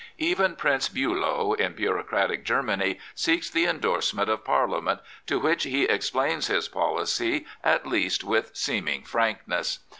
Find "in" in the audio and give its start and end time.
1.53-1.73